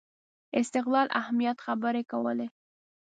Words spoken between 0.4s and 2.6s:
استقلال اهمیت خبرې کولې